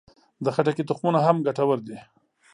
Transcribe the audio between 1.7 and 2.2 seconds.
دي.